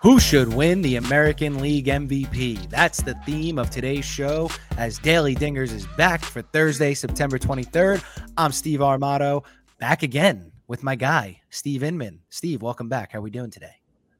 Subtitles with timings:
[0.00, 2.70] Who should win the American League MVP?
[2.70, 8.02] That's the theme of today's show as Daily Dingers is back for Thursday, September 23rd.
[8.38, 9.44] I'm Steve Armato,
[9.78, 12.20] back again with my guy, Steve Inman.
[12.30, 13.12] Steve, welcome back.
[13.12, 13.74] How are we doing today?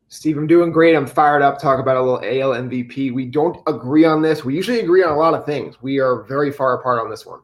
[0.08, 0.95] Steve, I'm doing great.
[0.95, 1.58] I'm fired up.
[1.58, 3.14] Talk about a little AL MVP.
[3.14, 4.45] We don't agree on this.
[4.45, 5.81] We usually agree on a lot of things.
[5.81, 7.40] We are very far apart on this one.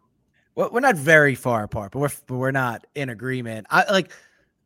[0.54, 3.68] Well, we're not very far apart, but we're but we're not in agreement.
[3.70, 4.12] I like.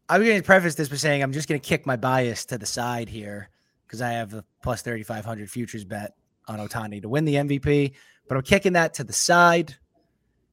[0.08, 2.58] I'm going to preface this by saying I'm just going to kick my bias to
[2.58, 3.48] the side here
[3.86, 6.14] because I have a plus 3,500 futures bet
[6.46, 7.92] on Ohtani to win the MVP.
[8.28, 9.74] But I'm kicking that to the side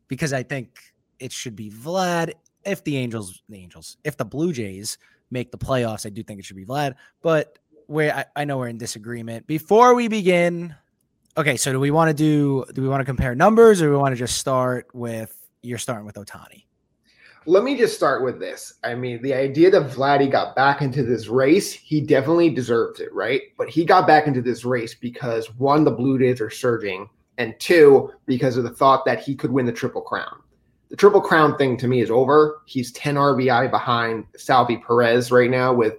[0.07, 0.79] because I think
[1.19, 2.33] it should be Vlad.
[2.63, 4.97] If the Angels, the Angels, if the Blue Jays
[5.31, 6.95] make the playoffs, I do think it should be Vlad.
[7.21, 7.57] But
[7.87, 9.47] where I, I know we're in disagreement.
[9.47, 10.75] Before we begin,
[11.35, 13.91] okay, so do we want to do do we want to compare numbers or do
[13.91, 16.63] we want to just start with you're starting with Ohtani?
[17.45, 18.75] Let me just start with this.
[18.83, 23.11] I mean, the idea that Vladdy got back into this race, he definitely deserves it,
[23.13, 23.41] right?
[23.57, 27.59] But he got back into this race because one, the Blue Jays are surging, and
[27.59, 30.41] two, because of the thought that he could win the Triple Crown.
[30.89, 32.61] The Triple Crown thing to me is over.
[32.65, 35.95] He's 10 RBI behind Salvy Perez right now with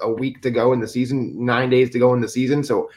[0.00, 2.62] a week to go in the season, nine days to go in the season.
[2.62, 2.90] So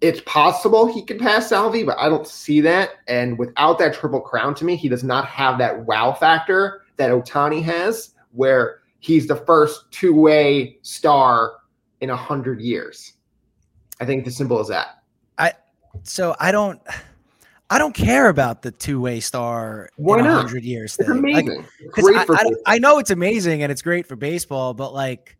[0.00, 2.92] it's possible he could pass Salvy, but I don't see that.
[3.06, 7.10] And without that Triple Crown to me, he does not have that wow factor that
[7.10, 11.54] Ohtani has, where he's the first two way star
[12.00, 13.14] in a hundred years.
[14.00, 15.02] I think it's as simple as that.
[15.38, 15.52] I
[16.04, 16.80] so I don't.
[17.72, 20.96] I don't care about the two-way star Why in hundred years.
[20.98, 21.18] It's thing.
[21.18, 21.64] amazing.
[21.80, 22.44] Like, great I, for I.
[22.66, 25.38] I know it's amazing and it's great for baseball, but like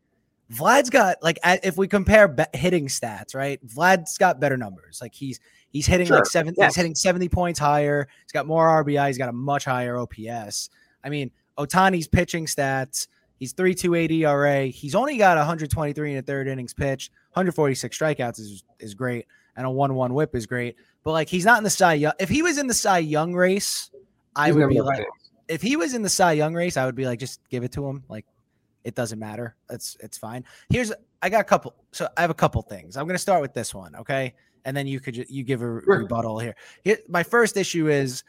[0.48, 3.60] Vlad's got like if we compare be- hitting stats, right?
[3.66, 5.00] Vlad's got better numbers.
[5.02, 6.54] Like he's he's hitting Sure, like seven.
[6.56, 6.68] yes.
[6.68, 8.06] He's hitting seventy points higher.
[8.22, 9.08] He's got more RBI.
[9.08, 10.70] He's got a much higher OPS.
[11.02, 13.06] I mean, Ohtani's pitching stats.
[13.38, 14.66] He's three two eight ERA.
[14.66, 17.10] He's only got 123 in the third innings pitched.
[17.32, 19.26] 146 strikeouts is is great,
[19.56, 20.76] and a one one WHIP is great.
[21.02, 22.12] But like he's not in the Cy Young.
[22.20, 23.90] If he was in the Cy Young race,
[24.36, 25.06] I He's would be like,
[25.48, 27.72] if he was in the Cy Young race, I would be like, just give it
[27.72, 28.04] to him.
[28.08, 28.26] Like,
[28.84, 29.56] it doesn't matter.
[29.70, 30.44] It's it's fine.
[30.68, 30.92] Here's
[31.22, 31.74] I got a couple.
[31.92, 32.96] So I have a couple things.
[32.96, 34.34] I'm gonna start with this one, okay?
[34.66, 36.00] And then you could you give a Sure.
[36.00, 36.54] rebuttal here.
[36.84, 36.98] here.
[37.08, 38.22] My first issue is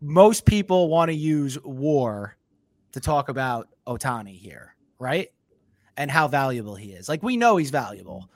[0.00, 2.36] most people want to use WAR
[2.92, 5.28] to talk about Ohtani here, right?
[5.96, 7.08] And how valuable he is.
[7.08, 8.28] Like we know he's valuable.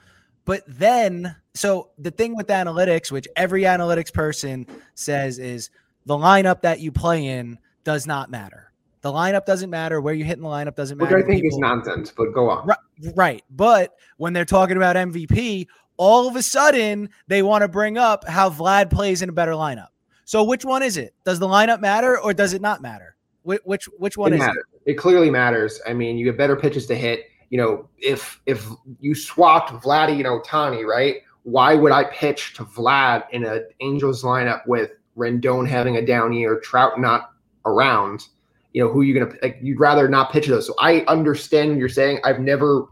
[0.45, 5.69] But then, so the thing with analytics, which every analytics person says is
[6.05, 8.71] the lineup that you play in does not matter.
[9.01, 10.01] The lineup doesn't matter.
[10.01, 11.17] Where you hit in the lineup doesn't matter.
[11.17, 11.25] Which.
[11.25, 12.67] I think is nonsense, but go on.
[12.67, 12.77] Right,
[13.15, 13.43] right.
[13.49, 18.27] But when they're talking about MVP, all of a sudden they want to bring up
[18.27, 19.89] how Vlad plays in a better lineup.
[20.25, 21.13] So which one is it?
[21.25, 23.15] Does the lineup matter or does it not matter?
[23.43, 24.63] Which which, one it is matters.
[24.85, 25.81] It clearly matters.
[25.85, 27.25] I mean, you have better pitches to hit.
[27.49, 28.67] You know, if if
[28.99, 31.17] you swapped Vladdy and Ohtani, right?
[31.43, 36.33] Why would I pitch to Vlad in an Angels lineup with Rendon having a down
[36.33, 37.31] year, Trout not
[37.65, 38.27] around?
[38.71, 39.59] You know, who are you gonna like?
[39.61, 40.65] You'd rather not pitch those.
[40.65, 42.19] So I understand what you're saying.
[42.23, 42.85] I've never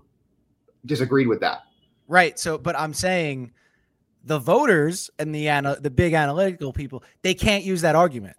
[0.85, 1.61] disagreed with that.
[2.07, 2.37] Right.
[2.37, 3.51] So but I'm saying
[4.23, 8.35] the voters and the ana- the big analytical people, they can't use that argument.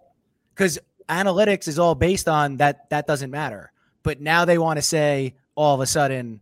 [0.55, 3.71] Cuz analytics is all based on that that doesn't matter.
[4.03, 6.41] But now they want to say all of a sudden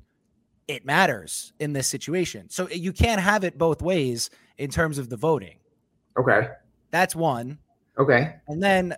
[0.68, 2.50] it matters in this situation.
[2.50, 5.58] So you can't have it both ways in terms of the voting.
[6.18, 6.50] Okay.
[6.92, 7.60] That's one.
[7.98, 8.36] Okay.
[8.48, 8.96] And then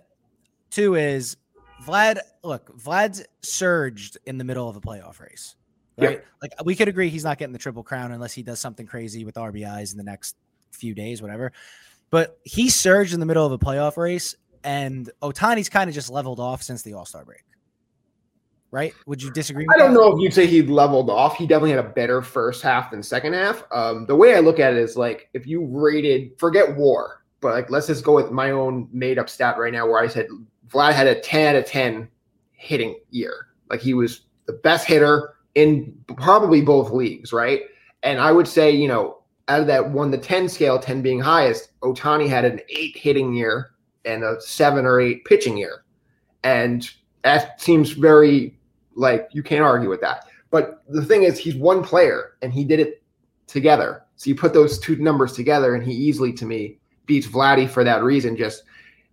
[0.70, 1.36] two is
[1.84, 2.18] Vlad.
[2.42, 5.56] Look, Vlad's surged in the middle of a playoff race.
[5.96, 6.22] Right.
[6.42, 9.24] Like we could agree he's not getting the triple crown unless he does something crazy
[9.24, 10.36] with RBIs in the next
[10.72, 11.52] few days, whatever.
[12.10, 16.10] But he surged in the middle of a playoff race, and Ohtani's kind of just
[16.10, 17.44] leveled off since the All Star break.
[18.70, 18.92] Right?
[19.06, 19.66] Would you disagree?
[19.66, 20.00] With I don't that?
[20.00, 21.36] know if you'd say he leveled off.
[21.36, 23.62] He definitely had a better first half than second half.
[23.70, 27.52] Um, the way I look at it is like if you rated, forget WAR, but
[27.52, 30.26] like let's just go with my own made up stat right now, where I said
[30.68, 32.08] Vlad had a ten out of ten
[32.50, 33.48] hitting year.
[33.70, 37.62] Like he was the best hitter in probably both leagues, right?
[38.02, 41.20] And I would say, you know, out of that one to ten scale, ten being
[41.20, 43.73] highest, Ohtani had an eight hitting year
[44.04, 45.84] and a seven or eight pitching year,
[46.42, 46.90] and
[47.22, 48.56] that seems very
[48.94, 50.26] like you can't argue with that.
[50.50, 53.02] But the thing is, he's one player and he did it
[53.46, 54.02] together.
[54.16, 57.82] So you put those two numbers together, and he easily, to me, beats Vladdy for
[57.84, 58.36] that reason.
[58.36, 58.62] Just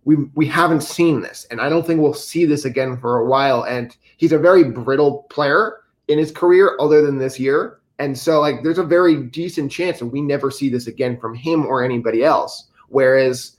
[0.04, 3.26] we we haven't seen this, and I don't think we'll see this again for a
[3.26, 3.64] while.
[3.64, 5.78] And he's a very brittle player
[6.08, 7.78] in his career, other than this year.
[7.98, 11.34] And so, like, there's a very decent chance that we never see this again from
[11.34, 12.68] him or anybody else.
[12.88, 13.56] Whereas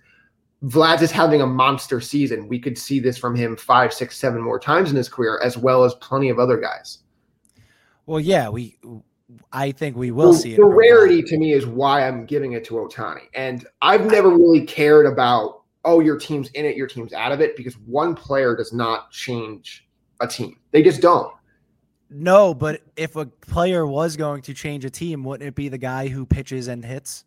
[0.63, 2.47] Vlad's is having a monster season.
[2.47, 5.57] We could see this from him five, six, seven more times in his career, as
[5.57, 6.99] well as plenty of other guys.
[8.05, 8.77] Well, yeah, we
[9.51, 10.57] I think we will the, see it.
[10.57, 14.65] The rarity to me is why I'm giving it to Ohtani, And I've never really
[14.65, 18.55] cared about, oh, your team's in it, your team's out of it, because one player
[18.55, 19.87] does not change
[20.19, 20.59] a team.
[20.71, 21.33] They just don't.
[22.09, 25.77] No, but if a player was going to change a team, wouldn't it be the
[25.77, 27.25] guy who pitches and hits?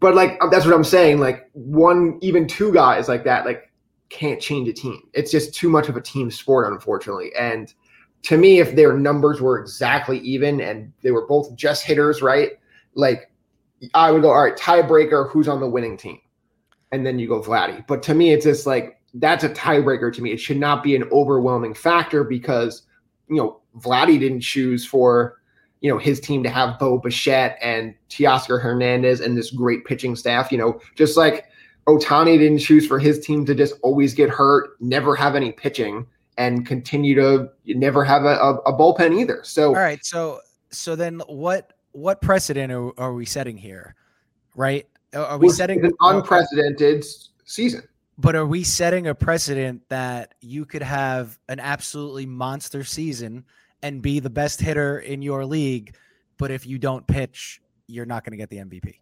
[0.00, 1.20] But like uh, that's what I'm saying.
[1.20, 3.72] Like one, even two guys like that, like
[4.08, 5.02] can't change a team.
[5.14, 7.32] It's just too much of a team sport, unfortunately.
[7.38, 7.72] And
[8.22, 12.52] to me, if their numbers were exactly even and they were both just hitters, right?
[12.94, 13.30] Like
[13.94, 16.20] I would go, all right, tiebreaker, who's on the winning team?
[16.92, 17.86] And then you go Vladdy.
[17.86, 20.32] But to me, it's just like that's a tiebreaker to me.
[20.32, 22.82] It should not be an overwhelming factor because
[23.28, 25.35] you know Vladdy didn't choose for
[25.80, 30.16] you know his team to have Bo Bichette and Teoscar Hernandez and this great pitching
[30.16, 30.50] staff.
[30.50, 31.46] You know, just like
[31.86, 36.06] Ohtani didn't choose for his team to just always get hurt, never have any pitching,
[36.38, 39.40] and continue to never have a, a, a bullpen either.
[39.44, 40.40] So all right, so
[40.70, 43.94] so then what what precedent are, are we setting here?
[44.54, 44.86] Right?
[45.14, 47.04] Are we setting an unprecedented
[47.44, 47.82] season?
[48.18, 53.44] But are we setting a precedent that you could have an absolutely monster season
[53.82, 55.96] and be the best hitter in your league,
[56.38, 58.94] but if you don't pitch, you're not going to get the MVP?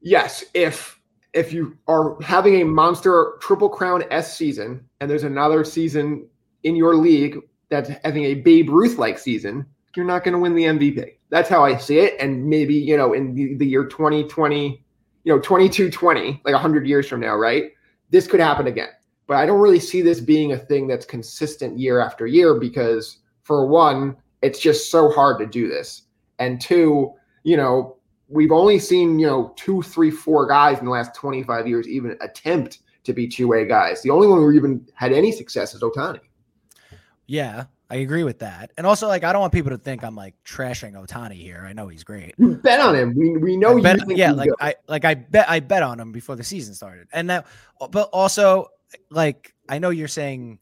[0.00, 0.98] Yes, if
[1.32, 6.26] if you are having a monster triple crown S season and there's another season
[6.64, 7.38] in your league
[7.68, 9.64] that's having a Babe Ruth like season,
[9.94, 11.14] you're not going to win the MVP.
[11.28, 12.16] That's how I see it.
[12.18, 14.82] And maybe, you know, in the, the year 2020,
[15.22, 17.70] you know, 2220, like 100 years from now, right?
[18.10, 18.88] This could happen again.
[19.30, 23.18] But I don't really see this being a thing that's consistent year after year because,
[23.44, 26.02] for one, it's just so hard to do this.
[26.40, 27.12] And two,
[27.44, 31.68] you know, we've only seen, you know, two, three, four guys in the last 25
[31.68, 34.02] years even attempt to be two way guys.
[34.02, 36.18] The only one who even had any success is Ohtani.
[37.28, 38.72] Yeah, I agree with that.
[38.76, 41.64] And also, like, I don't want people to think I'm like trashing Ohtani here.
[41.64, 42.34] I know he's great.
[42.36, 43.14] You bet on him.
[43.14, 44.16] We, we know bet, you.
[44.16, 44.56] yeah, like good.
[44.58, 47.06] I like I bet I bet on him before the season started.
[47.12, 47.44] And now,
[47.92, 48.70] but also,
[49.10, 50.58] like I know you're saying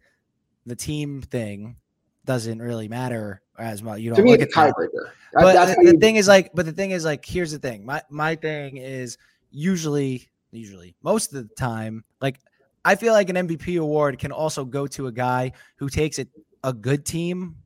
[0.67, 1.77] the team thing
[2.25, 4.01] doesn't really matter as much.
[4.01, 5.13] You don't to me, look at tiebreaker.
[5.33, 7.85] But the, the thing is, like, but the thing is, like, here's the thing.
[7.85, 9.19] My my thing is
[9.51, 12.39] usually, usually, most of the time, like,
[12.85, 16.29] I feel like an MVP award can also go to a guy who takes it
[16.63, 17.57] a good team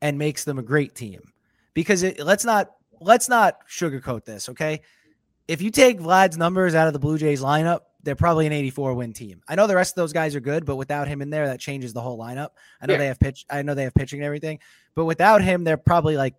[0.00, 1.20] and makes them a great team.
[1.74, 4.80] Because it, let's not let's not sugarcoat this, okay?
[5.46, 8.94] If you take Vlad's numbers out of the Blue Jays lineup, they're probably an 84
[8.94, 9.42] win team.
[9.46, 11.60] I know the rest of those guys are good, but without him in there, that
[11.60, 12.48] changes the whole lineup.
[12.80, 12.98] I know yeah.
[12.98, 13.44] they have pitch.
[13.50, 14.60] I know they have pitching and everything,
[14.94, 16.34] but without him, they're probably like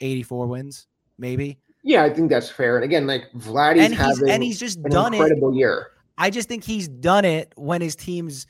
[0.00, 1.58] 84 wins, maybe.
[1.84, 2.74] Yeah, I think that's fair.
[2.74, 5.56] And again, like Vladdy's and he's, having and he's just an done incredible it.
[5.56, 5.92] year.
[6.18, 8.48] I just think he's done it when his team's.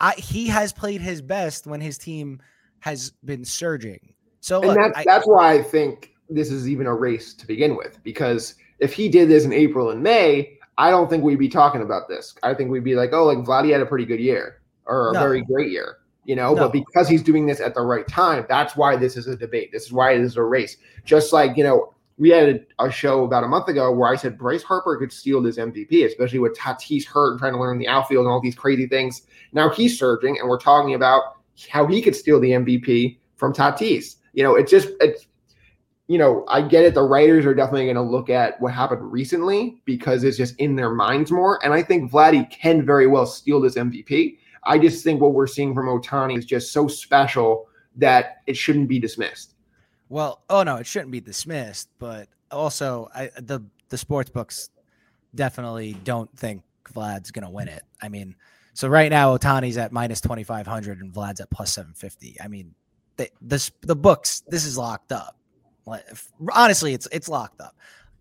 [0.00, 2.40] I, he has played his best when his team
[2.78, 4.14] has been surging.
[4.40, 7.46] So and look, that's I, that's why I think this is even a race to
[7.46, 8.02] begin with.
[8.02, 11.82] Because if he did this in April and May, I don't think we'd be talking
[11.82, 12.34] about this.
[12.42, 15.12] I think we'd be like, oh, like Vladdy had a pretty good year or a
[15.12, 15.20] no.
[15.20, 16.54] very great year, you know.
[16.54, 16.62] No.
[16.62, 19.72] But because he's doing this at the right time, that's why this is a debate.
[19.72, 20.78] This is why it is a race.
[21.04, 24.16] Just like you know, we had a, a show about a month ago where I
[24.16, 27.76] said Bryce Harper could steal this MVP, especially with Tatis hurt and trying to learn
[27.76, 29.20] the outfield and all these crazy things.
[29.52, 34.16] Now he's surging, and we're talking about how he could steal the MVP from Tatis.
[34.32, 35.26] You know, it's just it's
[36.10, 36.94] you know, I get it.
[36.94, 40.74] The writers are definitely going to look at what happened recently because it's just in
[40.74, 41.64] their minds more.
[41.64, 44.36] And I think Vladdy can very well steal this MVP.
[44.64, 48.88] I just think what we're seeing from Ohtani is just so special that it shouldn't
[48.88, 49.54] be dismissed.
[50.08, 54.70] Well, oh no, it shouldn't be dismissed, but also I, the the sports books
[55.36, 57.84] definitely don't think Vlad's going to win it.
[58.02, 58.34] I mean,
[58.74, 62.40] so right now Ohtani's at minus 2500 and Vlad's at plus 750.
[62.40, 62.74] I mean,
[63.16, 65.36] the the, the books this is locked up.
[66.52, 67.76] Honestly, it's it's locked up.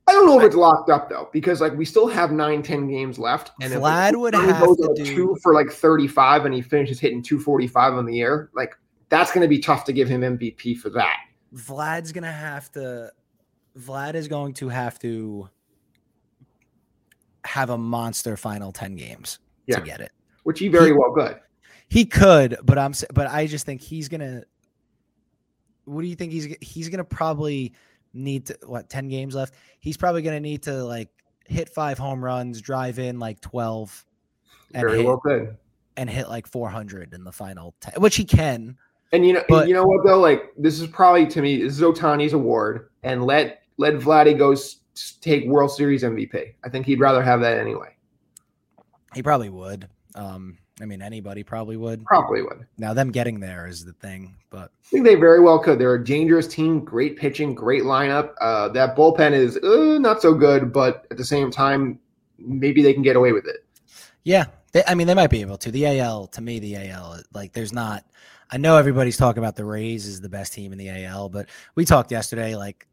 [0.08, 2.88] I don't know if it's locked up though, because like we still have nine, ten
[2.88, 3.52] games left.
[3.62, 7.94] And Vlad would have to do two for like 35 and he finishes hitting 245
[7.94, 8.50] on the year.
[8.56, 8.76] Like
[9.10, 11.18] that's gonna be tough to give him MVP for that.
[11.54, 13.12] Vlad's gonna have to
[13.78, 15.48] Vlad is going to have to
[17.46, 19.76] have a monster final 10 games yeah.
[19.78, 20.12] to get it.
[20.44, 21.40] Which he very he, well could.
[21.88, 24.44] He could, but I'm but I just think he's gonna
[25.90, 27.74] what do you think he's he's gonna probably
[28.14, 29.56] need to what 10 games left?
[29.80, 31.10] He's probably gonna need to like
[31.46, 34.06] hit five home runs drive in like 12
[34.76, 35.58] and very hit, well good
[35.98, 38.78] and hit like 400 in the final 10 which he can
[39.12, 40.20] and you know but, you know what though?
[40.20, 44.56] Like this is probably to me this is ohtani's award and let let vladdy go
[45.22, 47.96] take world series mvp i think he'd rather have that anyway.
[49.16, 52.06] He probably would um I mean, anybody probably would.
[52.06, 52.66] Probably would.
[52.78, 55.80] Now, them getting there is the thing, but I think they very well could.
[55.80, 58.34] They're a dangerous team, great pitching, great lineup.
[58.40, 62.00] Uh, that bullpen is uh, not so good, but at the same time,
[62.38, 63.66] maybe they can get away with it.
[64.24, 65.72] Yeah, they, I mean, they might be able to.
[65.72, 68.06] The AL, to me, the AL, like, there's not.
[68.52, 71.50] I know everybody's talking about the Rays is the best team in the AL, but
[71.76, 72.56] we talked yesterday.
[72.56, 72.88] Like,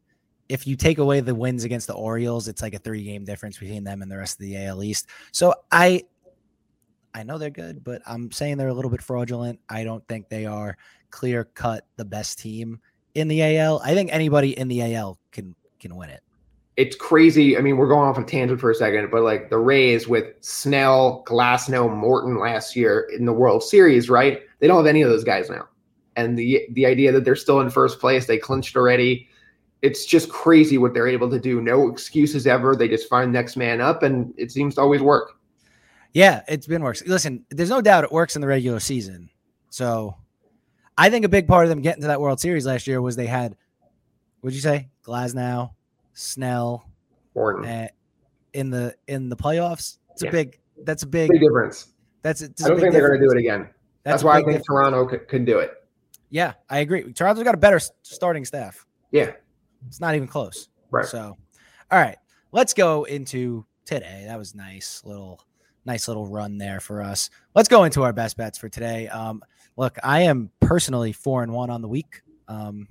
[0.49, 3.57] if you take away the wins against the Orioles, it's like a three game difference
[3.57, 5.07] between them and the rest of the AL East.
[5.31, 6.03] So I,
[7.17, 9.59] I know they're good, but I'm saying they're a little bit fraudulent.
[9.69, 10.77] I don't think they are
[11.09, 12.79] clear cut the best team
[13.15, 13.81] in the AL.
[13.83, 16.21] I think anybody in the AL can can win it
[16.77, 17.57] it's crazy.
[17.57, 20.27] I mean, we're going off a tangent for a second, but like the Rays with
[20.41, 24.41] Snell, Glasnow, Morton last year in the World Series, right?
[24.59, 25.67] They don't have any of those guys now.
[26.15, 29.27] And the the idea that they're still in first place, they clinched already.
[29.81, 31.61] It's just crazy what they're able to do.
[31.61, 32.75] No excuses ever.
[32.75, 35.36] They just find next man up, and it seems to always work.
[36.17, 37.03] Yeah, it's been works.
[37.05, 39.29] Listen, there's no doubt it works in the regular season.
[39.69, 40.15] So
[40.97, 43.15] I think a big part of them getting to that World Series last year was
[43.15, 43.55] they had,
[44.41, 44.89] what'd you say?
[45.05, 45.73] Glasnow,
[46.13, 46.89] Snell,
[47.35, 47.87] Morton uh,
[48.53, 49.99] in the in the playoffs.
[50.13, 50.29] It's yeah.
[50.29, 50.59] a big.
[50.83, 51.89] That's a big, big difference.
[52.23, 52.41] That's.
[52.41, 53.69] I don't think they're going to do it again.
[54.01, 54.65] That's, that's why I think difference.
[54.65, 55.71] Toronto could, could do it.
[56.31, 57.13] Yeah, I agree.
[57.13, 58.87] Toronto's got a better starting staff.
[59.11, 59.33] Yeah,
[59.87, 60.69] it's not even close.
[60.89, 61.05] Right.
[61.05, 61.37] So,
[61.91, 62.17] all right,
[62.51, 64.23] let's go into today.
[64.25, 65.43] That was nice little
[65.87, 67.31] nice little run there for us.
[67.55, 69.07] Let's go into our best bets for today.
[69.07, 69.41] Um,
[69.77, 72.21] look, I am personally four and one on the week.
[72.47, 72.87] Um,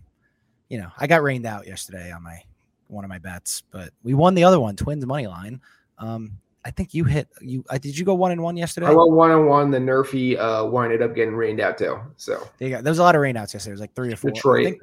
[0.68, 2.42] you know, I got rained out yesterday on my
[2.88, 5.60] one of my bets, but we won the other one, Twins money line.
[5.98, 6.32] Um,
[6.64, 7.64] I think you hit you.
[7.70, 8.86] Uh, did you go one and one yesterday?
[8.86, 9.70] I went one and one.
[9.70, 12.00] The Nerfy uh, one ended up getting rained out too.
[12.16, 12.82] So there, you go.
[12.82, 13.70] there was a lot of rainouts yesterday.
[13.70, 14.32] It was like three or four.
[14.32, 14.78] Detroit.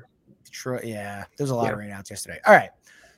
[0.45, 0.85] Detroit.
[0.85, 1.73] Yeah, there's a lot yeah.
[1.73, 2.39] of rainouts yesterday.
[2.45, 2.69] All right.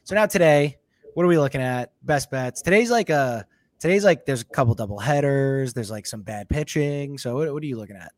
[0.04, 0.78] So now today,
[1.14, 1.92] what are we looking at?
[2.04, 2.64] Best bets.
[2.64, 3.46] Today's like a
[3.80, 5.74] today's like there's a couple double headers.
[5.74, 7.18] There's like some bad pitching.
[7.18, 8.12] So what, what are you looking at?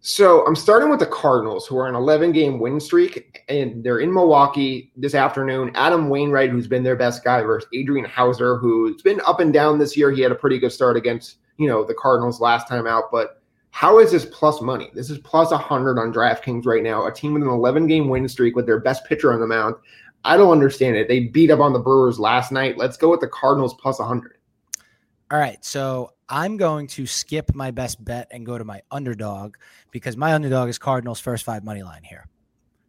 [0.00, 3.98] So I'm starting with the Cardinals, who are an 11 game win streak, and they're
[3.98, 5.72] in Milwaukee this afternoon.
[5.74, 9.78] Adam Wainwright, who's been their best guy, versus Adrian Houser, who's been up and down
[9.78, 10.12] this year.
[10.12, 13.42] He had a pretty good start against you know the Cardinals last time out, but
[13.70, 14.90] how is this plus money?
[14.94, 17.06] This is plus 100 on DraftKings right now.
[17.06, 19.74] A team with an 11 game win streak with their best pitcher on the mound.
[20.24, 21.08] I don't understand it.
[21.08, 22.78] They beat up on the Brewers last night.
[22.78, 24.35] Let's go with the Cardinals plus 100.
[25.30, 25.62] All right.
[25.64, 29.56] So I'm going to skip my best bet and go to my underdog
[29.90, 32.26] because my underdog is Cardinals first five money line here.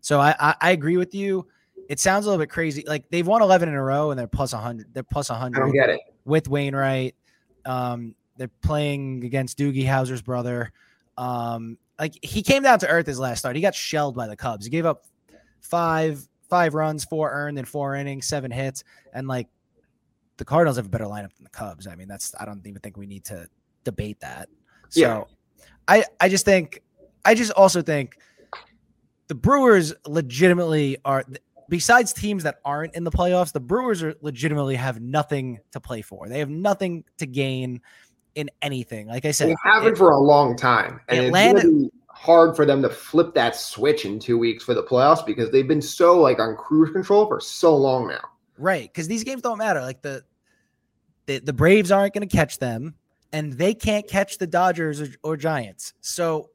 [0.02, 1.48] So I, I, I agree with you.
[1.90, 2.84] It sounds a little bit crazy.
[2.86, 4.94] Like they've won 11 in a row and they're plus 100.
[4.94, 5.58] They're plus 100.
[5.58, 6.02] I don't get it.
[6.26, 7.16] With Wainwright.
[7.66, 10.72] Um, they're playing against Doogie Howser's brother.
[11.18, 13.56] Um, like he came down to earth his last start.
[13.56, 14.66] He got shelled by the Cubs.
[14.66, 15.06] He gave up
[15.62, 19.48] five five runs, four earned in four innings, seven hits, and like
[20.38, 21.88] the Cardinals have a better lineup than the Cubs.
[21.88, 23.48] I mean, that's I don't even think we need to
[23.84, 24.50] debate that.
[24.90, 25.24] So yeah.
[25.88, 26.82] I I just think
[27.26, 28.18] I just also think
[29.28, 31.26] the Brewers legitimately are
[31.70, 36.02] besides teams that aren't in the playoffs, the Brewers are legitimately have nothing to play
[36.02, 36.30] for.
[36.30, 37.82] They have nothing to gain
[38.36, 39.08] in anything.
[39.08, 41.02] Like I said, they haven't it, for a long time.
[41.10, 44.74] And Atlanta, it's really hard for them to flip that switch in two weeks for
[44.74, 48.22] the playoffs because they've been so like on cruise control for so long now.
[48.58, 49.82] Right, because these games don't matter.
[49.82, 50.24] Like the
[51.28, 52.96] the, the Braves aren't going to catch them,
[53.32, 55.94] and they can't catch the Dodgers or, or Giants.
[56.02, 56.50] So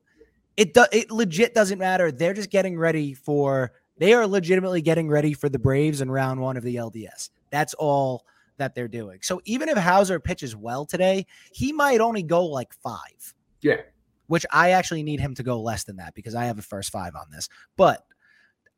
[0.57, 2.11] it do, it legit doesn't matter.
[2.11, 3.73] They're just getting ready for.
[3.99, 7.31] They are legitimately getting ready for the Braves in round one of the LDS.
[7.51, 8.25] That's all
[8.57, 9.19] that they're doing.
[9.23, 13.35] So even if Houser pitches well today, he might only go like five.
[13.61, 13.83] Yeah.
[14.27, 16.91] Which I actually need him to go less than that because I have a first
[16.91, 17.49] five on this.
[17.77, 18.05] But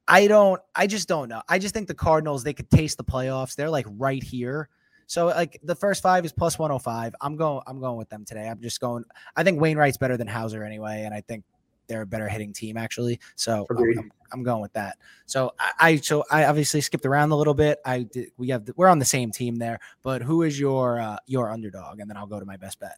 [0.06, 1.42] I don't, I just don't know.
[1.48, 3.56] I just think the Cardinals, they could taste the playoffs.
[3.56, 4.68] They're like right here.
[5.06, 7.14] So like the first five is plus 105.
[7.20, 8.48] I'm going, I'm going with them today.
[8.48, 9.04] I'm just going,
[9.36, 11.02] I think Wainwright's better than Houser anyway.
[11.04, 11.44] And I think
[11.86, 13.20] they're a better hitting team actually.
[13.36, 14.96] So I'm, I'm, I'm, going with that.
[15.26, 17.78] So I, I, so I obviously skipped around a little bit.
[17.84, 21.16] I did, we have, we're on the same team there, but who is your, uh,
[21.26, 22.00] your underdog?
[22.00, 22.96] And then I'll go to my best bet.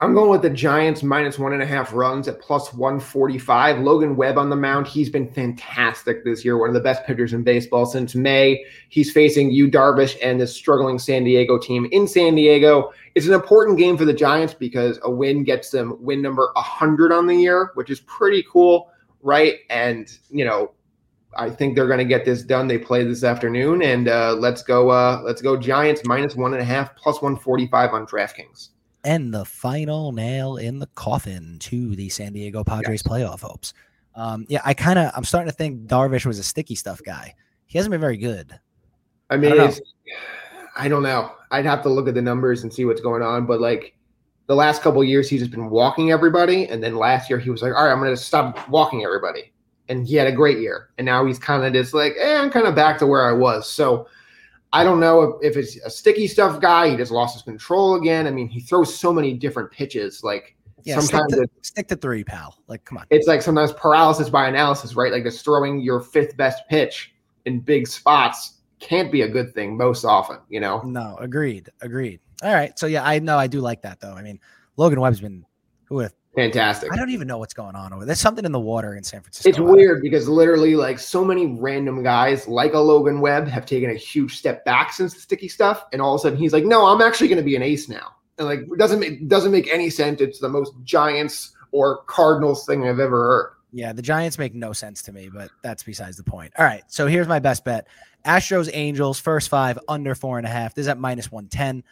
[0.00, 3.80] I'm going with the Giants minus one and a half runs at plus 145.
[3.80, 4.86] Logan Webb on the mound.
[4.86, 8.64] He's been fantastic this year, one of the best pitchers in baseball since May.
[8.90, 12.92] He's facing Yu Darvish and this struggling San Diego team in San Diego.
[13.16, 17.10] It's an important game for the Giants because a win gets them win number 100
[17.10, 19.56] on the year, which is pretty cool, right?
[19.68, 20.74] And, you know,
[21.36, 22.68] I think they're going to get this done.
[22.68, 24.90] They play this afternoon, and uh, let's go.
[24.90, 28.68] Uh, let's go Giants minus one and a half plus 145 on DraftKings
[29.04, 33.12] and the final nail in the coffin to the San Diego Padres yes.
[33.12, 33.74] playoff hopes.
[34.14, 37.34] Um, yeah, I kind of I'm starting to think Darvish was a sticky stuff guy.
[37.66, 38.58] He hasn't been very good.
[39.30, 39.80] I mean, I don't,
[40.76, 41.32] I don't know.
[41.50, 43.94] I'd have to look at the numbers and see what's going on, but like
[44.46, 47.62] the last couple years he's just been walking everybody, and then last year he was
[47.62, 49.52] like, all right, I'm going to stop walking everybody,
[49.88, 52.50] and he had a great year, and now he's kind of just like, eh, I'm
[52.50, 53.70] kind of back to where I was.
[53.70, 54.08] So
[54.72, 56.90] I don't know if, if it's a sticky stuff guy.
[56.90, 58.26] He just lost his control again.
[58.26, 60.54] I mean, he throws so many different pitches, like.
[60.84, 62.56] Yeah, sometimes stick to, it- stick to three, pal.
[62.68, 63.06] Like, come on.
[63.10, 65.12] it's like sometimes paralysis by analysis, right?
[65.12, 67.12] Like just throwing your fifth best pitch
[67.46, 70.80] in big spots can't be a good thing most often, you know?
[70.82, 72.20] No, agreed, agreed.
[72.42, 74.12] All right, so yeah, I know I do like that though.
[74.12, 74.38] I mean,
[74.76, 75.44] Logan Webb's been
[75.86, 76.92] who would have Fantastic.
[76.92, 78.00] I don't even know what's going on over.
[78.00, 78.06] There.
[78.06, 79.48] There's something in the water in San Francisco.
[79.48, 83.90] It's weird because literally, like so many random guys, like a Logan Webb, have taken
[83.90, 86.64] a huge step back since the sticky stuff, and all of a sudden he's like,
[86.64, 89.50] "No, I'm actually going to be an ace now." And like, it doesn't make doesn't
[89.50, 90.20] make any sense.
[90.20, 93.52] It's the most Giants or Cardinals thing I've ever heard.
[93.72, 96.52] Yeah, the Giants make no sense to me, but that's besides the point.
[96.56, 97.88] All right, so here's my best bet:
[98.24, 100.74] Astros, Angels, first five under four and a half.
[100.74, 101.82] This is at minus one ten.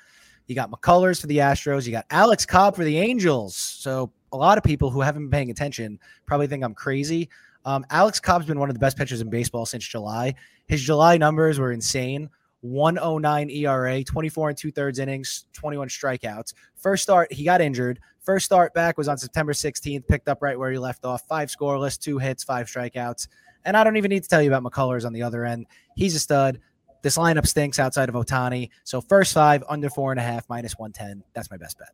[0.47, 1.87] You got McCullers for the Astros.
[1.87, 3.57] You got Alex Cobb for the Angels.
[3.57, 7.29] So a lot of people who haven't been paying attention probably think I'm crazy.
[7.65, 10.35] Um, Alex Cobb's been one of the best pitchers in baseball since July.
[10.67, 12.29] His July numbers were insane.
[12.61, 16.55] 109 ERA, 24 and two thirds innings, 21 strikeouts.
[16.77, 18.01] First start, he got injured.
[18.21, 21.23] First start back was on September 16th, picked up right where he left off.
[21.29, 23.29] Five scoreless, two hits, five strikeouts.
[23.65, 25.67] And I don't even need to tell you about McCullers on the other end.
[25.97, 26.61] He's a stud.
[27.03, 28.71] This lineup stinks outside of Ohtani.
[28.85, 31.23] So first five, under four and a half, minus 110.
[31.35, 31.91] That's my best bet.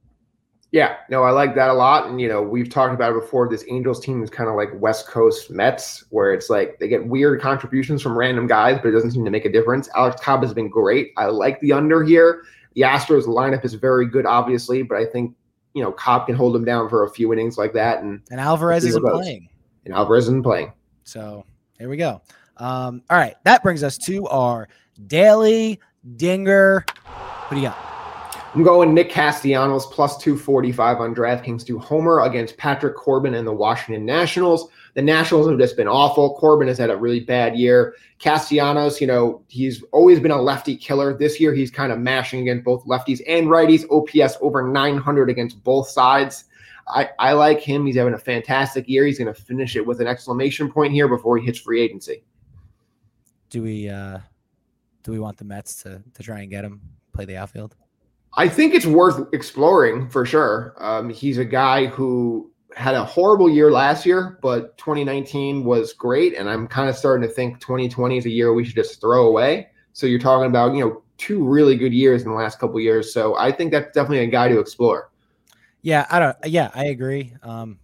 [0.72, 2.08] Yeah, no, I like that a lot.
[2.08, 3.46] And you know, we've talked about it before.
[3.48, 7.06] This Angels team is kind of like West Coast Mets, where it's like they get
[7.06, 9.90] weird contributions from random guys, but it doesn't seem to make a difference.
[9.94, 11.12] Alex Cobb has been great.
[11.18, 12.42] I like the under here.
[12.74, 15.36] The Astros lineup is very good, obviously, but I think
[15.74, 18.40] you know Cobb can hold them down for a few innings like that, and And
[18.40, 19.12] Alvarez isn't goes.
[19.20, 19.50] playing.
[19.84, 20.72] and Alvarez isn't playing.
[21.04, 21.44] So
[21.78, 22.22] here we go.
[22.56, 24.68] Um, all right, that brings us to our
[25.06, 25.80] daily
[26.16, 26.86] dinger.
[27.04, 27.91] What do you got?
[28.54, 33.52] I'm going Nick Castellanos plus 245 on DraftKings to homer against Patrick Corbin and the
[33.52, 34.68] Washington Nationals.
[34.92, 36.34] The Nationals have just been awful.
[36.34, 37.94] Corbin has had a really bad year.
[38.18, 41.16] Castellanos, you know, he's always been a lefty killer.
[41.16, 43.86] This year, he's kind of mashing against both lefties and righties.
[43.90, 46.44] OPS over 900 against both sides.
[46.88, 47.86] I, I like him.
[47.86, 49.06] He's having a fantastic year.
[49.06, 52.22] He's going to finish it with an exclamation point here before he hits free agency.
[53.48, 54.18] Do we uh
[55.04, 57.76] do we want the Mets to to try and get him play the outfield?
[58.34, 60.74] I think it's worth exploring for sure.
[60.78, 66.34] Um, he's a guy who had a horrible year last year, but 2019 was great,
[66.36, 69.26] and I'm kind of starting to think 2020 is a year we should just throw
[69.28, 69.68] away.
[69.92, 73.12] So you're talking about you know two really good years in the last couple years.
[73.12, 75.10] So I think that's definitely a guy to explore.
[75.82, 76.36] Yeah, I don't.
[76.46, 77.34] Yeah, I agree.
[77.42, 77.78] Um,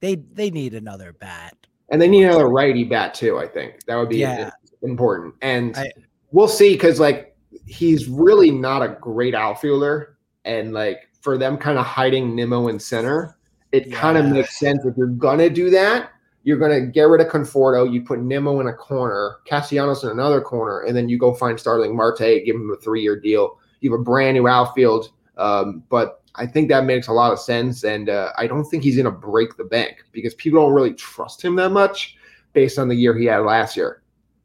[0.00, 1.56] they they need another bat.
[1.88, 3.38] And they need another righty bat too.
[3.38, 4.50] I think that would be Yeah.
[4.82, 5.34] important.
[5.40, 5.92] And I-
[6.32, 7.33] we'll see because like
[7.66, 12.78] he's really not a great outfielder, and like for them kind of hiding Nimmo in
[12.78, 13.36] center,
[13.72, 16.10] it kind of makes sense if you're gonna do that.
[16.42, 17.90] You're gonna get rid of Conforto.
[17.90, 21.58] You put Nimmo in a corner, Castellanos in another corner, and then you go find
[21.58, 23.58] Starling Marte, give him a three-year deal.
[23.80, 27.38] You have a brand new outfield, um, but I think that makes a lot of
[27.38, 30.94] sense, and uh, I don't think he's gonna break the bank because people don't really
[30.94, 32.16] trust him that much
[32.52, 34.02] based on the year he had last year.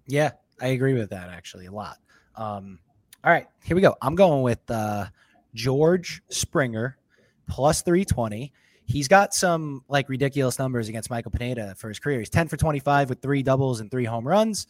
[0.08, 1.97] Yeah, I agree with that actually a lot.
[2.36, 2.79] Um,
[3.23, 3.95] all right, here we go.
[4.01, 5.08] I'm going with uh,
[5.53, 6.97] George Springer
[7.49, 8.53] plus 320.
[8.86, 12.19] He's got some like ridiculous numbers against Michael Pineda for his career.
[12.19, 14.67] He's 10 for 25 with three doubles and three home runs.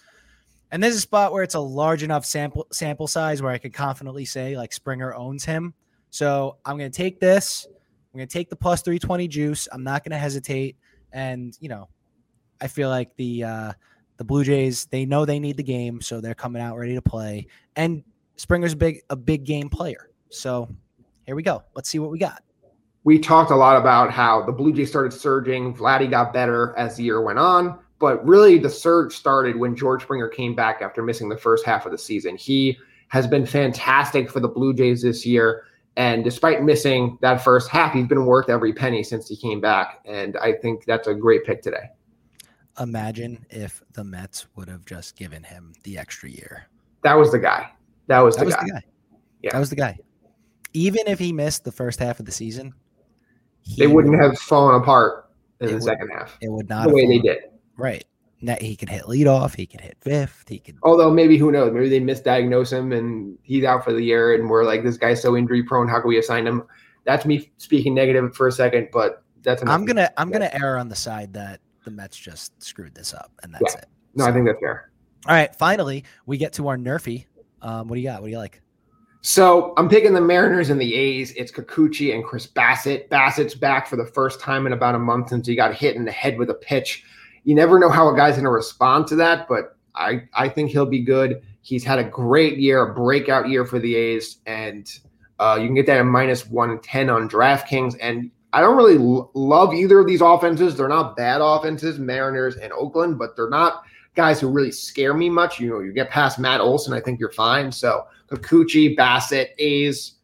[0.71, 3.57] And this is a spot where it's a large enough sample sample size where I
[3.59, 5.73] could confidently say like Springer owns him.
[6.09, 7.67] So I'm going to take this.
[7.67, 9.67] I'm going to take the plus 320 juice.
[9.71, 10.75] I'm not going to hesitate.
[11.12, 11.88] And you know,
[12.59, 13.73] I feel like the uh,
[14.17, 17.01] the Blue Jays they know they need the game, so they're coming out ready to
[17.01, 17.47] play.
[17.75, 18.03] And
[18.39, 20.10] Springer's a big a big game player.
[20.30, 20.69] So
[21.25, 21.62] here we go.
[21.75, 22.41] Let's see what we got.
[23.04, 25.73] we talked a lot about how the Blue Jays started surging.
[25.75, 30.04] Vladdy got better as the year went on, but really the surge started when George
[30.04, 32.38] Springer came back after missing the first half of the season.
[32.38, 32.78] He
[33.10, 35.63] has been fantastic for the Blue Jays this year.
[35.97, 39.99] And despite missing that first half, he's been worth every penny since he came back.
[40.06, 41.89] And I think that's a great pick today.
[42.80, 46.67] Imagine if the Mets would have just given him the extra year.
[47.04, 47.71] That was the guy.
[48.09, 48.63] That was That the was guy.
[48.65, 48.83] the guy.
[49.41, 49.49] Yeah.
[49.53, 49.97] That was the guy.
[50.73, 52.73] Even if he missed the first half of the season,
[53.61, 55.29] he They wouldn't have fallen apart
[55.61, 57.37] in the would- second half It would not the have way they did.
[57.77, 58.03] Right.
[58.41, 59.55] Now, he could hit leadoff.
[59.55, 60.45] He could hit fifth.
[60.47, 60.77] He could.
[60.83, 61.73] Although maybe who knows?
[61.73, 65.21] Maybe they misdiagnose him and he's out for the year, and we're like, this guy's
[65.21, 65.87] so injury prone.
[65.89, 66.63] How can we assign him?
[67.05, 69.61] That's me speaking negative for a second, but that's.
[69.67, 70.09] I'm gonna.
[70.17, 73.73] I'm gonna err on the side that the Mets just screwed this up, and that's
[73.73, 73.79] Yeah.
[73.81, 73.85] it.
[74.15, 74.89] No, I think that's fair.
[75.27, 75.53] All right.
[75.55, 77.25] Finally, we get to our nerfy.
[77.61, 78.21] Um, what do you got?
[78.21, 78.61] What do you like?
[79.21, 81.31] So I'm picking the Mariners and the A's.
[81.33, 83.09] It's Kikuchi and Chris Bassitt.
[83.09, 86.05] Bassitt's back for the first time in about a month since he got hit in
[86.05, 87.03] the head with a pitch.
[87.43, 90.71] You never know how a guy's going to respond to that, but I, I think
[90.71, 91.41] he'll be good.
[91.61, 94.89] He's had a great year, a breakout year for the A's, and
[95.39, 97.97] uh, you can get that at minus 110 on DraftKings.
[98.01, 100.77] And I don't really l- love either of these offenses.
[100.77, 103.83] They're not bad offenses, Mariners and Oakland, but they're not
[104.19, 105.62] guys who really scare me much.
[105.62, 107.71] You know, you get past Matt Olson, I think you're fine.
[107.71, 110.15] So Kikuchi, Bassitt, A's,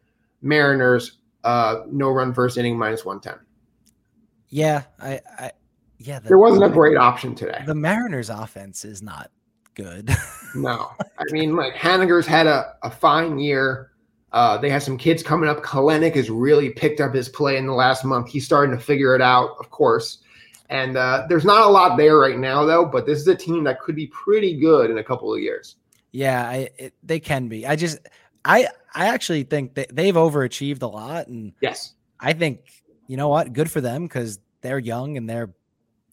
[0.41, 3.41] Mariners, uh, no run first inning, minus 110.
[4.49, 5.51] Yeah, I, I
[5.97, 6.19] yeah.
[6.19, 7.63] The, there wasn't a great option today.
[7.65, 9.31] The Mariners offense is not
[9.75, 10.09] good.
[10.55, 13.91] no, I mean, like Haniger's had a, a fine year.
[14.33, 15.63] Uh, they have some kids coming up.
[15.63, 18.27] Kelenic has really picked up his play in the last month.
[18.27, 20.17] He's starting to figure it out, of course.
[20.69, 22.85] And uh, there's not a lot there right now, though.
[22.85, 25.75] But this is a team that could be pretty good in a couple of years.
[26.11, 27.67] Yeah, I, it, they can be.
[27.67, 27.99] I just,
[28.45, 32.61] I, I actually think that they've overachieved a lot, and yes, I think
[33.07, 35.53] you know what, good for them because they're young and they're,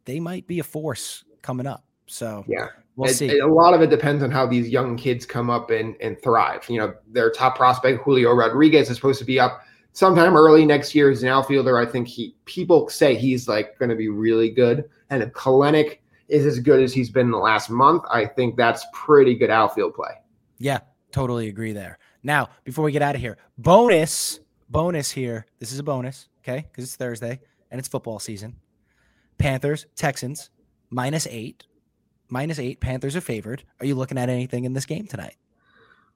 [0.04, 1.84] they might be a force coming up.
[2.06, 3.28] So yeah, we'll it, see.
[3.28, 6.20] It, a lot of it depends on how these young kids come up and and
[6.20, 6.68] thrive.
[6.68, 10.94] You know, their top prospect Julio Rodriguez is supposed to be up sometime early next
[10.94, 11.78] year as an outfielder.
[11.78, 15.98] I think he people say he's like going to be really good, and if Kelenic
[16.28, 19.50] is as good as he's been in the last month, I think that's pretty good
[19.50, 20.12] outfield play.
[20.58, 21.98] Yeah, totally agree there.
[22.22, 25.46] Now, before we get out of here, bonus, bonus here.
[25.58, 26.66] This is a bonus, okay?
[26.70, 28.56] Because it's Thursday and it's football season.
[29.38, 30.50] Panthers, Texans,
[30.88, 31.64] minus eight.
[32.28, 32.80] Minus eight.
[32.80, 33.64] Panthers are favored.
[33.80, 35.36] Are you looking at anything in this game tonight?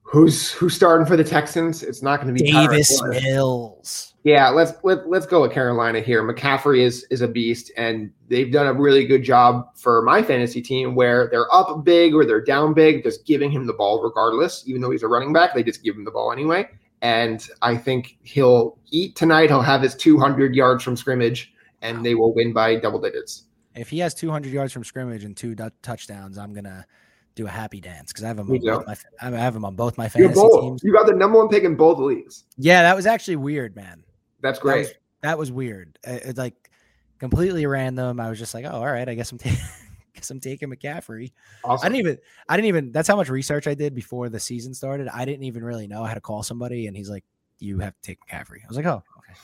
[0.09, 1.83] Who's who's starting for the Texans?
[1.83, 4.15] It's not going to be Davis Mills.
[4.23, 6.23] Yeah, let's let, let's go with Carolina here.
[6.23, 10.63] McCaffrey is is a beast, and they've done a really good job for my fantasy
[10.63, 14.63] team where they're up big or they're down big, just giving him the ball regardless.
[14.69, 16.69] Even though he's a running back, they just give him the ball anyway.
[17.03, 19.51] And I think he'll eat tonight.
[19.51, 23.45] He'll have his 200 yards from scrimmage, and they will win by double digits.
[23.75, 26.87] If he has 200 yards from scrimmage and two d- touchdowns, I'm gonna
[27.37, 28.51] do a happy dance because I have them.
[28.51, 30.83] On both my, I have him on both my fantasy teams.
[30.83, 32.45] You got the number one pick in both leagues.
[32.57, 34.03] Yeah, that was actually weird, man.
[34.41, 34.87] That's great.
[34.87, 35.99] That was, that was weird.
[36.03, 36.71] It's like
[37.19, 38.19] completely random.
[38.19, 39.61] I was just like, oh, all right, I guess I'm taking.
[40.15, 41.33] guess I'm taking McCaffrey.
[41.63, 41.87] Awesome.
[41.87, 42.19] I didn't even.
[42.49, 42.91] I didn't even.
[42.91, 45.09] That's how much research I did before the season started.
[45.09, 47.25] I didn't even really know how to call somebody, and he's like,
[47.59, 49.39] "You have to take McCaffrey." I was like, "Oh, okay."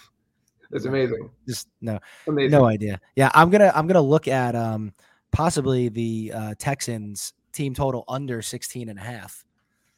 [0.71, 1.29] That's amazing.
[1.47, 2.53] Just no, amazing.
[2.53, 2.99] no idea.
[3.15, 4.95] Yeah, I'm gonna I'm gonna look at um
[5.31, 9.45] possibly the uh, Texans team total under 16 and a half.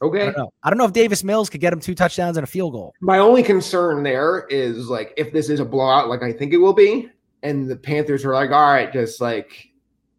[0.03, 0.23] Okay.
[0.23, 0.53] I don't, know.
[0.63, 2.95] I don't know if Davis Mills could get him two touchdowns and a field goal.
[3.01, 6.59] My only concern there is like if this is a blowout, like I think it
[6.59, 7.11] will be,
[7.43, 9.69] and the Panthers are like, all right, just like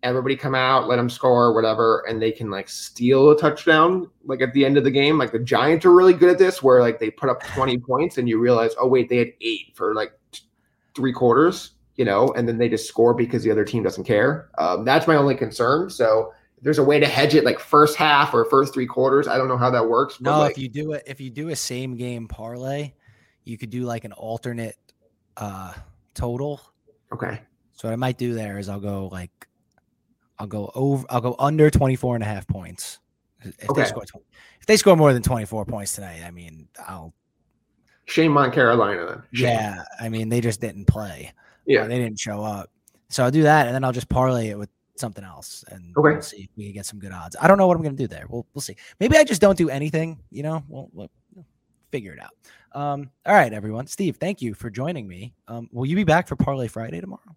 [0.02, 4.42] everybody come out, let them score, whatever, and they can like steal a touchdown like
[4.42, 5.18] at the end of the game.
[5.18, 8.18] Like the Giants are really good at this, where like they put up 20 points
[8.18, 10.14] and you realize, oh wait, they had eight for like
[10.96, 14.50] three quarters, you know, and then they just score because the other team doesn't care.
[14.58, 15.90] Um, that's my only concern.
[15.90, 16.32] So
[16.66, 19.28] there's a way to hedge it like first half or first three quarters.
[19.28, 20.20] I don't know how that works.
[20.20, 22.92] no, like, if you do it, if you do a same game parlay,
[23.44, 24.76] you could do like an alternate
[25.38, 25.74] uh
[26.16, 26.60] total.
[27.14, 27.40] Okay.
[27.74, 29.30] So what I might do there is I'll go like
[30.40, 32.98] I'll go over I'll go under 24 and a half points.
[33.42, 33.84] If okay.
[33.84, 34.26] they score 20,
[34.60, 37.14] if they score more than 24 points tonight, I mean, I'll
[38.06, 39.24] shame on Carolina then.
[39.34, 39.50] Shame.
[39.50, 41.32] Yeah, I mean, they just didn't play.
[41.68, 41.86] Yeah.
[41.86, 42.72] They didn't show up.
[43.10, 46.14] So I'll do that and then I'll just parlay it with something else and okay.
[46.14, 47.36] we'll see if we can get some good odds.
[47.42, 48.26] I don't know what I'm going to do there.
[48.30, 48.76] We'll we'll see.
[49.00, 50.64] Maybe I just don't do anything, you know.
[50.68, 51.12] We'll, we'll
[51.92, 52.32] figure it out.
[52.80, 53.88] Um, all right, everyone.
[53.88, 55.34] Steve, thank you for joining me.
[55.48, 57.36] Um, will you be back for Parlay Friday tomorrow?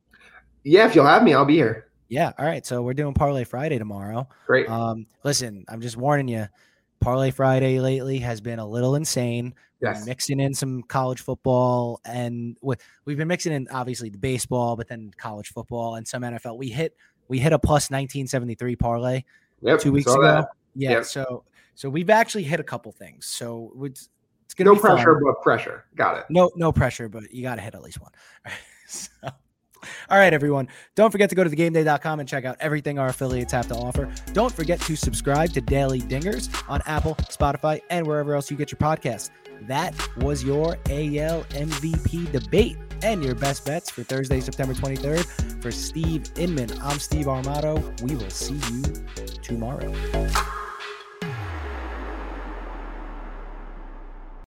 [0.65, 1.89] Yeah, if you'll have me, I'll be here.
[2.09, 2.33] Yeah.
[2.39, 2.65] All right.
[2.65, 4.29] So we're doing Parlay Friday tomorrow.
[4.47, 4.69] Great.
[4.69, 6.49] Um, listen, I'm just warning you.
[7.01, 9.55] Parlay Friday lately has been a little insane.
[9.81, 10.05] Yes.
[10.07, 15.13] mixing in some college football and we've been mixing in obviously the baseball, but then
[15.17, 16.59] college football and some NFL.
[16.59, 16.97] We hit
[17.29, 19.25] we hit a plus 1973 parlay
[19.61, 20.23] yep, two weeks ago.
[20.23, 20.49] That.
[20.75, 20.91] Yeah.
[20.91, 21.05] Yep.
[21.05, 21.45] So
[21.79, 23.27] so we've actually hit a couple things.
[23.27, 24.09] So it's,
[24.45, 25.23] it's gonna no be pressure, fun.
[25.25, 25.85] but pressure.
[25.95, 26.25] Got it.
[26.29, 28.11] No, no pressure, but you got to hit at least one.
[28.89, 30.67] so, all right, everyone.
[30.97, 34.13] Don't forget to go to thegameday.com and check out everything our affiliates have to offer.
[34.33, 38.73] Don't forget to subscribe to Daily Dingers on Apple, Spotify, and wherever else you get
[38.73, 39.31] your podcasts.
[39.63, 45.63] That was your AL MVP debate and your best bets for Thursday, September 23rd.
[45.63, 48.01] For Steve Inman, I'm Steve Armato.
[48.03, 48.83] We will see you
[49.43, 49.93] tomorrow.